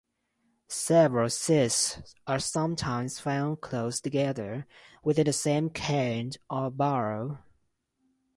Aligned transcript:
Several 0.67 1.27
cists 1.27 2.15
are 2.25 2.39
sometimes 2.39 3.19
found 3.19 3.61
close 3.61 4.01
together 4.01 4.65
within 5.03 5.25
the 5.25 5.31
same 5.31 5.69
cairn 5.69 6.31
or 6.49 6.71
barrow. 6.71 7.37